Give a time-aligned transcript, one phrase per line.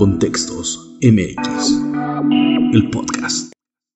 [0.00, 1.78] Contextos MX,
[2.72, 3.52] el podcast.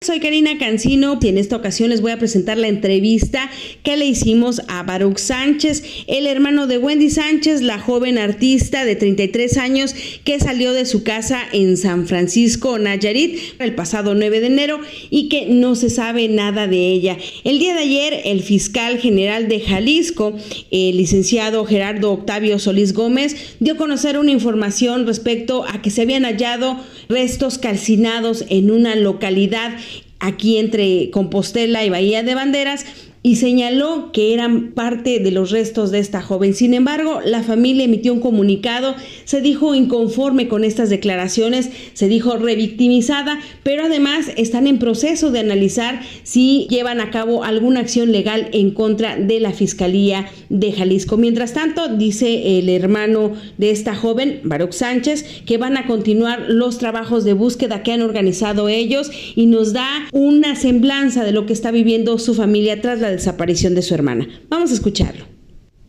[0.00, 3.50] Soy Karina Cancino y en esta ocasión les voy a presentar la entrevista
[3.82, 8.94] que le hicimos a Baruch Sánchez, el hermano de Wendy Sánchez, la joven artista de
[8.94, 14.46] 33 años que salió de su casa en San Francisco, Nayarit, el pasado 9 de
[14.46, 14.78] enero
[15.10, 17.18] y que no se sabe nada de ella.
[17.42, 20.32] El día de ayer, el fiscal general de Jalisco,
[20.70, 26.02] el licenciado Gerardo Octavio Solís Gómez, dio a conocer una información respecto a que se
[26.02, 26.78] habían hallado
[27.08, 29.76] restos calcinados en una localidad
[30.20, 32.86] aquí entre Compostela y Bahía de Banderas
[33.28, 36.54] y señaló que eran parte de los restos de esta joven.
[36.54, 38.94] Sin embargo, la familia emitió un comunicado,
[39.26, 45.40] se dijo inconforme con estas declaraciones, se dijo revictimizada, pero además están en proceso de
[45.40, 51.18] analizar si llevan a cabo alguna acción legal en contra de la Fiscalía de Jalisco.
[51.18, 56.78] Mientras tanto, dice el hermano de esta joven, Baruch Sánchez, que van a continuar los
[56.78, 61.52] trabajos de búsqueda que han organizado ellos y nos da una semblanza de lo que
[61.52, 64.26] está viviendo su familia tras la desaparición de su hermana.
[64.48, 65.38] Vamos a escucharlo.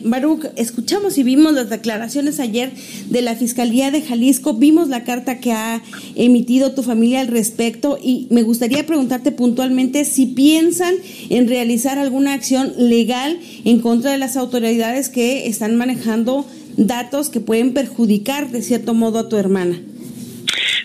[0.00, 2.70] Baruch, escuchamos y vimos las declaraciones ayer
[3.06, 5.82] de la Fiscalía de Jalisco, vimos la carta que ha
[6.14, 10.94] emitido tu familia al respecto y me gustaría preguntarte puntualmente si piensan
[11.30, 17.40] en realizar alguna acción legal en contra de las autoridades que están manejando datos que
[17.40, 19.82] pueden perjudicar de cierto modo a tu hermana.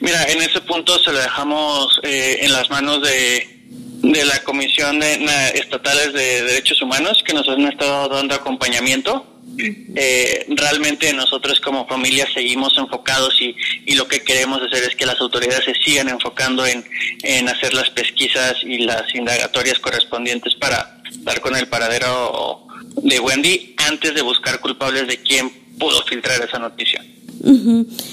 [0.00, 3.57] Mira, en ese punto se lo dejamos eh, en las manos de
[4.12, 5.14] de la Comisión de,
[5.54, 9.34] Estatales de Derechos Humanos que nos han estado dando acompañamiento.
[9.58, 15.04] Eh, realmente nosotros como familia seguimos enfocados y, y, lo que queremos hacer es que
[15.04, 16.84] las autoridades se sigan enfocando en,
[17.24, 22.66] en hacer las pesquisas y las indagatorias correspondientes para dar con el paradero
[23.02, 27.04] de Wendy antes de buscar culpables de quién pudo filtrar esa noticia.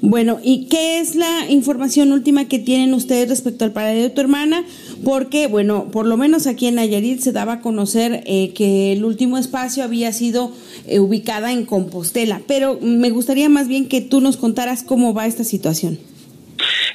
[0.00, 4.20] Bueno, ¿y qué es la información última que tienen ustedes respecto al paradero de tu
[4.20, 4.64] hermana?
[5.04, 9.04] Porque, bueno, por lo menos aquí en Nayarit se daba a conocer eh, que el
[9.04, 10.52] último espacio había sido
[10.86, 15.26] eh, ubicada en Compostela, pero me gustaría más bien que tú nos contaras cómo va
[15.26, 15.98] esta situación.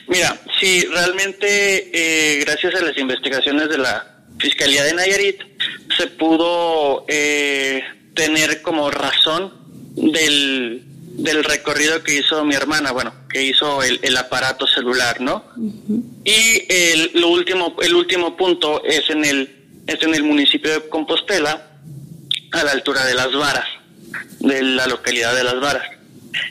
[0.08, 4.08] Mira, sí, realmente eh, gracias a las investigaciones de la
[4.40, 5.38] Fiscalía de Nayarit
[5.96, 7.06] se pudo
[8.16, 9.54] tener como razón
[9.96, 10.84] del
[11.14, 15.44] del recorrido que hizo mi hermana, bueno, que hizo el, aparato celular, ¿no?
[16.24, 20.90] Y el, lo último, el último punto es en el, es en el municipio de
[20.90, 21.68] Compostela,
[22.52, 23.68] a la altura de Las Varas,
[24.40, 25.88] de la localidad de Las Varas.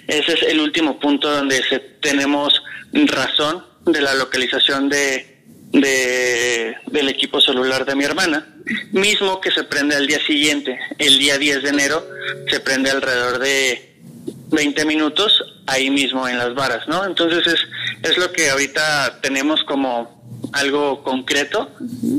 [0.06, 5.42] Ese es el último punto donde se, tenemos razón de la localización de,
[5.72, 8.47] de, del equipo celular de mi hermana,
[8.92, 12.06] mismo que se prende al día siguiente, el día 10 de enero,
[12.48, 13.91] se prende alrededor de
[14.50, 15.32] 20 minutos
[15.66, 17.04] ahí mismo en las varas, ¿no?
[17.04, 17.60] Entonces es,
[18.02, 20.20] es lo que ahorita tenemos como
[20.52, 21.70] algo concreto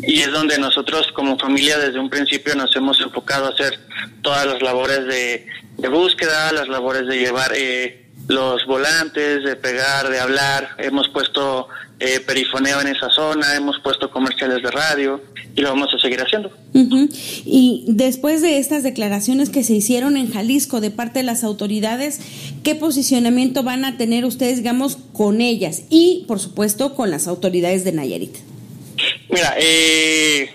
[0.04, 3.80] y es donde nosotros como familia desde un principio nos hemos enfocado a hacer
[4.22, 5.48] todas las labores de,
[5.78, 11.68] de búsqueda, las labores de llevar eh, los volantes, de pegar, de hablar, hemos puesto
[12.02, 15.22] eh, perifoneo en esa zona, hemos puesto comerciales de radio
[15.56, 16.52] y lo vamos a seguir haciendo.
[17.46, 22.20] Y después de estas declaraciones que se hicieron en Jalisco de parte de las autoridades,
[22.64, 27.84] ¿qué posicionamiento van a tener ustedes, digamos, con ellas y, por supuesto, con las autoridades
[27.84, 28.36] de Nayarit?
[29.30, 30.50] Mira, eh,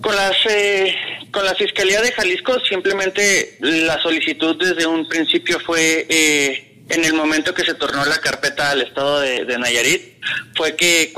[0.00, 0.94] con las eh,
[1.30, 7.14] con la Fiscalía de Jalisco simplemente la solicitud desde un principio fue eh, en el
[7.14, 10.22] momento que se tornó la carpeta al estado de, Nayarit
[10.54, 11.12] fue que,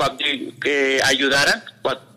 [0.61, 1.63] que ayudaran,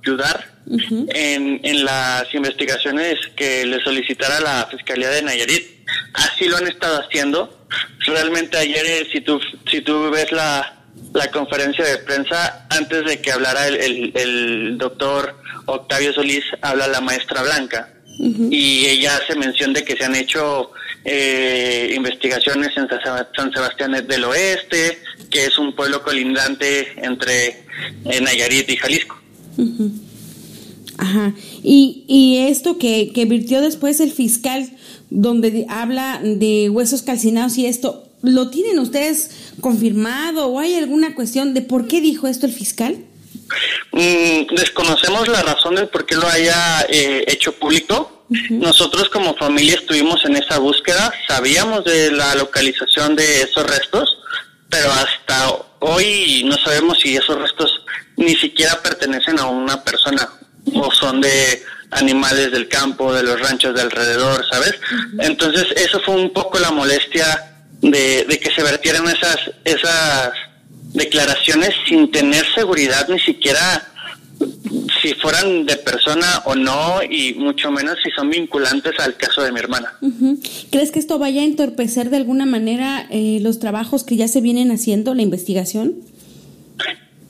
[0.03, 5.87] ayudar en, en las investigaciones que le solicitara la Fiscalía de Nayarit.
[6.15, 7.67] Así lo han estado haciendo.
[8.07, 9.41] Realmente ayer, eh, si tú,
[9.71, 10.83] si tú ves la,
[11.15, 15.37] la conferencia de prensa, antes de que hablara el, el, doctor
[15.67, 17.89] Octavio Solís, habla la maestra Blanca.
[18.19, 20.71] Y ella hace mención de que se han hecho
[21.05, 22.89] eh, investigaciones en
[23.35, 24.99] San Sebastián del Oeste,
[25.31, 27.65] que es un pueblo colindante entre
[28.05, 29.21] eh, Nayarit y Jalisco.
[30.99, 31.35] Ajá.
[31.63, 34.71] Y, y esto que, que virtió después el fiscal,
[35.11, 41.55] donde habla de huesos calcinados y esto, ¿lo tienen ustedes confirmado o hay alguna cuestión
[41.55, 43.05] de por qué dijo esto el fiscal?
[43.93, 48.22] Mm, desconocemos la razón del por qué lo haya eh, hecho público.
[48.51, 54.19] Nosotros como familia estuvimos en esa búsqueda, sabíamos de la localización de esos restos,
[54.69, 57.83] pero hasta hoy no sabemos si esos restos
[58.17, 60.29] ni siquiera pertenecen a una persona
[60.75, 64.75] o son de animales del campo, de los ranchos de alrededor, ¿sabes?
[65.21, 70.31] Entonces, eso fue un poco la molestia de, de que se vertieran esas, esas
[70.95, 73.92] declaraciones sin tener seguridad ni siquiera
[75.03, 79.53] si fueran de persona o no y mucho menos si son vinculantes al caso de
[79.53, 79.99] mi hermana.
[80.71, 84.41] ¿Crees que esto vaya a entorpecer de alguna manera eh, los trabajos que ya se
[84.41, 85.95] vienen haciendo, la investigación?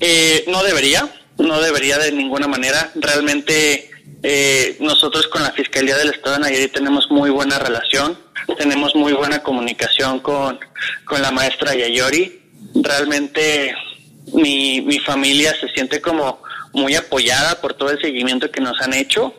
[0.00, 2.90] Eh, no debería, no debería de ninguna manera.
[2.94, 3.90] Realmente
[4.22, 8.18] eh, nosotros con la Fiscalía del Estado de Nayarit tenemos muy buena relación,
[8.58, 10.58] tenemos muy buena comunicación con,
[11.04, 12.40] con la maestra Yayori.
[12.74, 13.74] Realmente
[14.32, 16.40] mi, mi familia se siente como
[16.72, 19.34] muy apoyada por todo el seguimiento que nos han hecho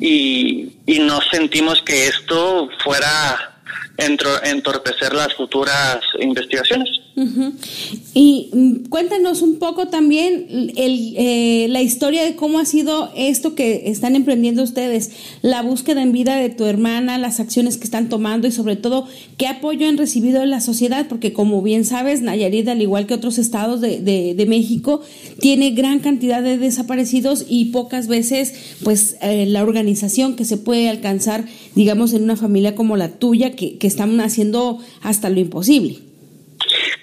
[0.00, 3.51] y, y no sentimos que esto fuera
[3.98, 7.02] entorpecer las futuras investigaciones.
[8.14, 13.54] Y mm, cuéntanos un poco también el, eh, la historia de cómo ha sido esto
[13.54, 15.10] que están emprendiendo ustedes,
[15.42, 19.06] la búsqueda en vida de tu hermana, las acciones que están tomando y sobre todo
[19.36, 23.14] qué apoyo han recibido de la sociedad, porque como bien sabes, Nayarit, al igual que
[23.14, 25.02] otros estados de, de, México,
[25.38, 30.88] tiene gran cantidad de desaparecidos y pocas veces pues eh, la organización que se puede
[30.88, 35.98] alcanzar, digamos, en una familia como la tuya, que, que están haciendo hasta lo imposible.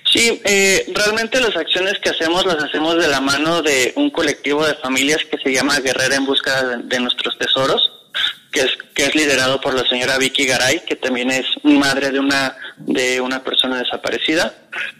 [0.09, 4.65] Sí, eh, realmente las acciones que hacemos las hacemos de la mano de un colectivo
[4.65, 7.91] de familias que se llama Guerrera en Busca de, Nuestros Tesoros,
[8.53, 12.19] que es, que es liderado por la señora Vicky Garay, que también es madre de
[12.19, 14.55] una, de una persona desaparecida.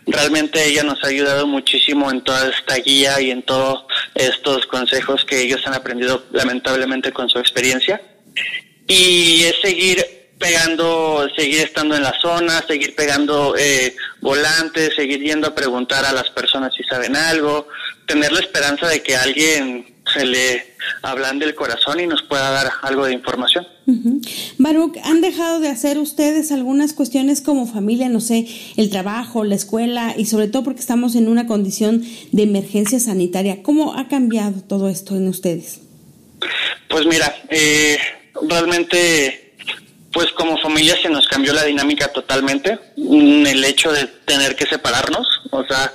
[0.06, 3.86] Realmente ella nos ha ayudado muchísimo en toda esta guía y en todos
[4.16, 8.02] estos consejos que ellos han aprendido lamentablemente con su experiencia.
[8.86, 15.48] Y es seguir pegando, seguir estando en la zona, seguir pegando eh, volantes, seguir yendo
[15.50, 17.68] a preguntar a las personas si saben algo,
[18.08, 22.72] tener la esperanza de que alguien se le hablan del corazón y nos pueda dar
[22.82, 23.68] algo de información.
[24.58, 28.48] Baruch, ¿han dejado de hacer ustedes algunas cuestiones como familia, no sé,
[28.78, 33.62] el trabajo, la escuela y sobre todo porque estamos en una condición de emergencia sanitaria?
[33.62, 35.82] ¿Cómo ha cambiado todo esto en ustedes?
[36.88, 37.98] Pues mira, eh,
[38.48, 39.49] realmente
[40.12, 44.66] pues como familia se nos cambió la dinámica totalmente, mm, el hecho de tener que
[44.66, 45.92] separarnos, o sea,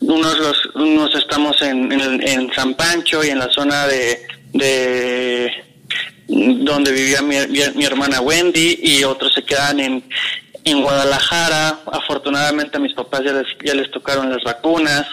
[0.00, 5.50] unos los unos estamos en, en, San Pancho y en la zona de, de
[6.28, 10.04] donde vivía mi, hermana Wendy y otros se quedan en,
[10.64, 11.80] en Guadalajara.
[11.92, 15.06] Afortunadamente a mis papás ya les, ya les tocaron las vacunas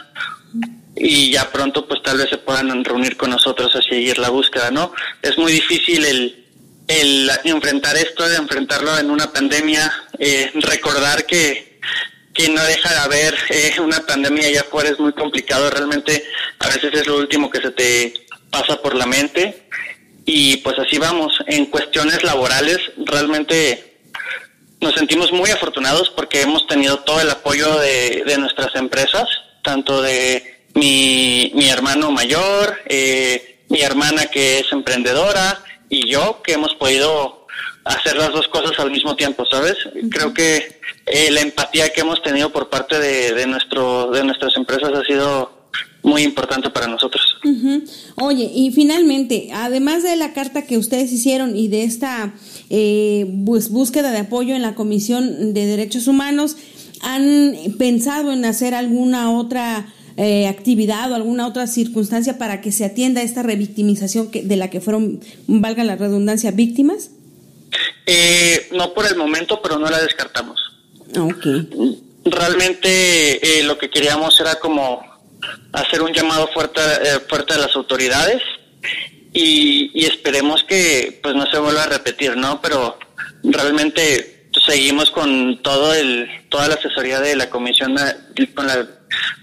[0.96, 4.70] y ya pronto pues tal vez se puedan reunir con nosotros a seguir la búsqueda,
[4.70, 4.92] ¿no?
[5.22, 6.43] Es muy difícil el
[6.88, 11.80] el enfrentar esto, de enfrentarlo en una pandemia, eh, recordar que,
[12.34, 16.24] que no deja de haber eh, una pandemia allá afuera es muy complicado, realmente
[16.60, 18.14] a veces es lo último que se te
[18.50, 19.68] pasa por la mente
[20.26, 21.34] y pues así vamos.
[21.48, 23.98] En cuestiones laborales realmente
[24.82, 29.28] nos sentimos muy afortunados porque hemos tenido todo el apoyo de, de nuestras empresas,
[29.64, 35.64] tanto de mi, mi hermano mayor, eh, mi hermana que es emprendedora,
[35.94, 37.46] y yo que hemos podido
[37.86, 39.76] hacer las dos cosas al mismo tiempo, ¿sabes?
[40.10, 44.92] Creo que eh, la empatía que hemos tenido por parte de, nuestro de nuestras empresas
[44.92, 45.52] ha sido
[46.02, 47.22] muy importante para nosotros.
[48.16, 52.34] Oye, y finalmente, además de la carta que ustedes hicieron y de esta
[52.72, 56.58] eh, pues, búsqueda de apoyo en la Comisión de Derechos Humanos,
[57.02, 62.86] ¿han pensado en hacer alguna otra eh, actividad o alguna otra circunstancia para que se
[62.86, 67.12] atienda esta revictimización que, de la que fueron, valga la redundancia, víctimas?
[68.06, 70.60] Eh, no por el momento, pero no la descartamos.
[71.18, 71.68] Okay.
[72.26, 75.02] Realmente eh, lo que queríamos era como
[75.72, 76.82] hacer un llamado fuerte,
[77.28, 78.42] fuerte a las autoridades
[79.34, 82.62] y, y, esperemos que pues no se vuelva a repetir, ¿no?
[82.62, 82.98] Pero
[83.44, 84.34] realmente
[84.66, 87.96] seguimos con todo el toda la asesoría de la comisión
[88.54, 88.88] con la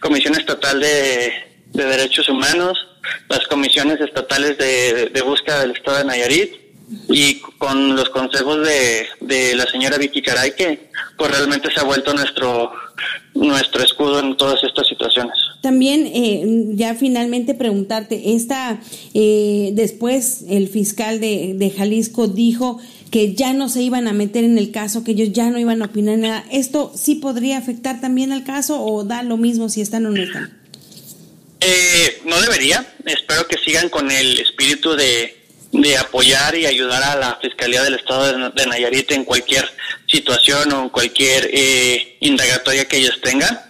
[0.00, 1.32] Comisión Estatal de,
[1.72, 2.78] Derechos Humanos,
[3.28, 6.54] las comisiones estatales de, búsqueda del Estado de Nayarit
[7.08, 11.84] y con los consejos de, de la señora Vicky Caray, que pues realmente se ha
[11.84, 12.72] vuelto nuestro,
[13.34, 15.34] nuestro escudo en todas estas situaciones.
[15.60, 16.42] También, eh,
[16.74, 18.80] ya finalmente preguntarte, esta,
[19.14, 22.80] eh, después el fiscal de, de Jalisco dijo
[23.10, 25.82] que ya no se iban a meter en el caso, que ellos ya no iban
[25.82, 26.44] a opinar nada.
[26.50, 30.22] ¿Esto sí podría afectar también al caso o da lo mismo si están o no
[30.22, 30.58] están?
[31.60, 32.86] Eh, no debería.
[33.04, 35.36] Espero que sigan con el espíritu de,
[35.72, 39.68] de apoyar y ayudar a la Fiscalía del Estado de, Nayarit en cualquier
[40.06, 43.60] situación o en cualquier eh, indagatoria que ellos tengan.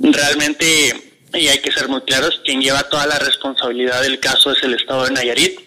[0.00, 4.62] Realmente, y hay que ser muy claros, quien lleva toda la responsabilidad del caso es
[4.62, 5.60] el Estado de Nayarit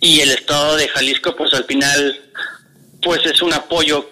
[0.00, 2.20] y el Estado de Jalisco, pues al final
[3.02, 4.08] pues es un apoyo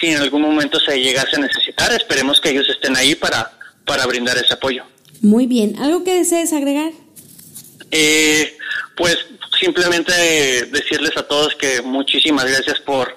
[0.00, 3.52] si en algún momento se llegase a necesitar, esperemos que ellos estén ahí para,
[3.84, 4.84] para brindar ese apoyo.
[5.20, 6.92] Muy bien, ¿algo que desees agregar?
[7.90, 8.56] Eh,
[8.96, 9.16] pues
[9.60, 10.12] simplemente
[10.66, 13.16] decirles a todos que muchísimas gracias por,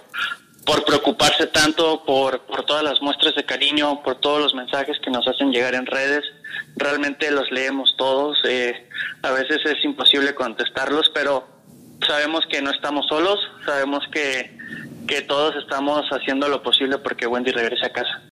[0.66, 5.12] por preocuparse tanto, por, por todas las muestras de cariño, por todos los mensajes que
[5.12, 6.24] nos hacen llegar en redes.
[6.76, 8.38] Realmente los leemos todos.
[8.46, 8.88] Eh,
[9.22, 11.48] a veces es imposible contestarlos, pero
[12.08, 14.58] sabemos que no estamos solos, sabemos que,
[15.08, 18.31] que todos estamos haciendo lo posible porque Wendy regrese a casa.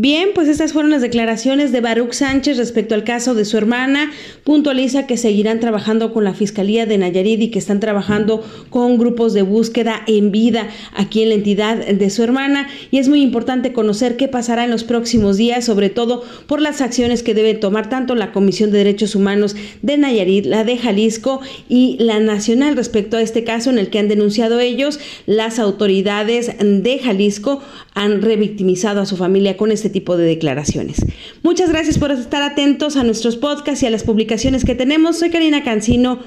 [0.00, 4.12] Bien, pues estas fueron las declaraciones de Baruch Sánchez respecto al caso de su hermana.
[4.44, 9.34] Puntualiza que seguirán trabajando con la Fiscalía de Nayarit y que están trabajando con grupos
[9.34, 12.68] de búsqueda en vida aquí en la entidad de su hermana.
[12.92, 16.80] Y es muy importante conocer qué pasará en los próximos días, sobre todo por las
[16.80, 21.40] acciones que debe tomar tanto la Comisión de Derechos Humanos de Nayarit, la de Jalisco
[21.68, 25.00] y la nacional respecto a este caso en el que han denunciado ellos.
[25.26, 27.62] Las autoridades de Jalisco
[27.98, 31.04] han revictimizado a su familia con este tipo de declaraciones.
[31.42, 35.18] Muchas gracias por estar atentos a nuestros podcasts y a las publicaciones que tenemos.
[35.18, 36.20] Soy Karina Cancino.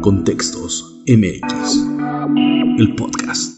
[0.00, 1.86] Contextos MX,
[2.78, 3.56] el podcast.